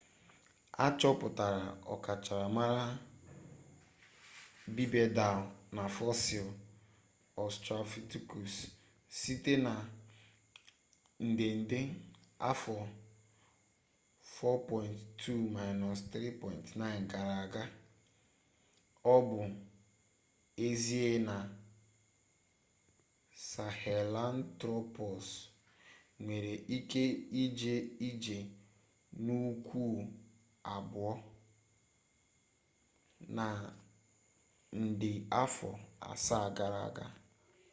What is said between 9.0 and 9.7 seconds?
site